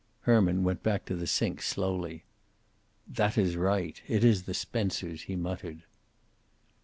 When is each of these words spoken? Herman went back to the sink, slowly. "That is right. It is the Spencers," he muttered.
Herman 0.21 0.63
went 0.63 0.81
back 0.81 1.05
to 1.05 1.15
the 1.15 1.27
sink, 1.27 1.61
slowly. 1.61 2.23
"That 3.07 3.37
is 3.37 3.55
right. 3.55 4.01
It 4.07 4.23
is 4.23 4.45
the 4.45 4.55
Spencers," 4.55 5.21
he 5.29 5.35
muttered. 5.35 5.83